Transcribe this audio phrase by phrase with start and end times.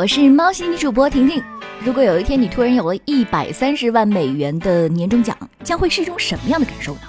[0.00, 1.44] 我是猫系女主播婷婷。
[1.84, 7.00] 如果有一天你突然有了一百三十万美元的年终奖，将会是一种什么样的感受呢？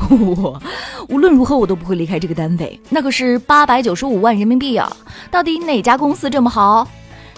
[0.10, 0.60] 我
[1.08, 4.90] 无论如何我都不会离开这个单位，那可是八百九十五万人民币啊！
[5.30, 6.88] 到底哪家公司这么好？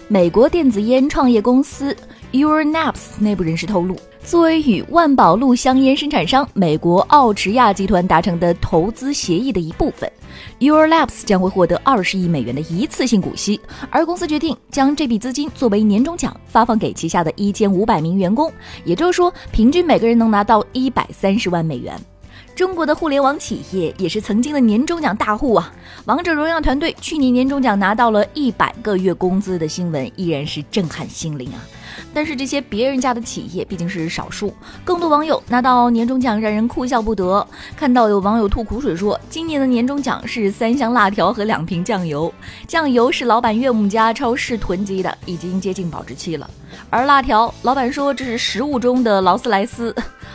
[0.08, 1.94] 美国电子烟创业公司
[2.32, 3.94] Your Naps 内部人士透露。
[4.24, 10.10] 作为与万宝路香烟生产商美国奥驰亚集团达成的投资协议的一部分
[10.58, 13.60] ，Your Naps 将会获得二十亿美元的一次性股息，
[13.90, 18.50] 而公司决定将这笔资金作为年终奖发放给旗下的一千五百名员工，
[18.84, 21.94] 也就是说，平均每个人能拿到一百三十万美元。
[22.54, 25.72] 中国的互联网企业也是曾经的年终奖大户啊！
[26.04, 31.58] 王者荣耀团队去年年终奖拿到了一百个月工资的新闻，依然是震撼心灵啊！
[32.12, 37.46] 但是这些别人家的企业毕竟是少数，更多网友拿到年终奖让人哭笑不得。
[37.74, 42.32] 看到有网友吐苦水说，今年的年终奖是三箱辣条和两瓶酱油，
[42.66, 46.48] 酱油是老板岳母家超市囤积的，已经接近保质期了，
[46.90, 49.94] 而辣条，老板说这是食物中的劳斯莱斯。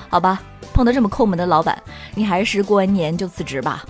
[0.10, 0.42] 好吧，
[0.78, 1.76] 碰到这么抠门的老板，
[2.14, 3.84] 你还是过完年就辞职吧。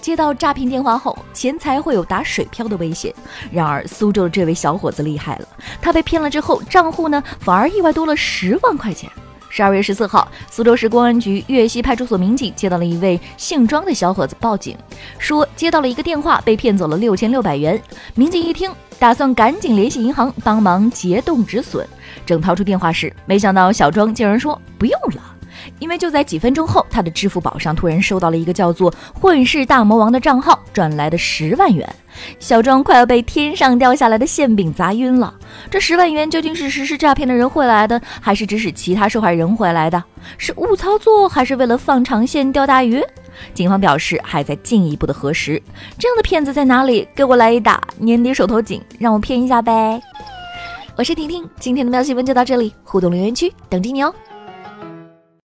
[0.00, 3.14] 接到诈骗电话后，钱财会有打水漂的危险。
[3.52, 5.46] 然而，苏州的这位小伙子厉害了，
[5.80, 9.08] 他被骗了之后，账户呢反而意外多了十万块钱。
[9.56, 14.76] 十二月十四号，苏州市公安局岳西派出所民警接到了一位姓庄的小伙子报警，
[15.18, 17.82] 说接到了一个电话，被骗走了六千六百元。
[18.14, 21.88] 民警一听，打算赶紧联系银行帮忙结冻止损。
[22.26, 25.35] 正掏出电话时，没想到小庄竟然说不用了。
[25.78, 31.88] 因为就在几分钟后，他的支付宝上突然收到了一个叫做“混世大魔王”的账号转来的十万元，
[32.38, 35.34] 小庄快要被天上掉下来的馅饼砸晕了。
[35.70, 40.02] 这十万元究竟是实施诈骗的人汇来的，还是指使其他受害人汇来的？
[40.38, 43.02] 是误操作，还是为了放长线钓大鱼？
[43.52, 45.62] 警方表示还在进一步的核实。
[45.98, 47.06] 这样的骗子在哪里？
[47.14, 47.82] 给我来一打！
[47.98, 50.00] 年底手头紧，让我骗一下呗。
[50.96, 54.14] 我是婷婷，今天的喵新闻就到这里，互动留言区等着你哦。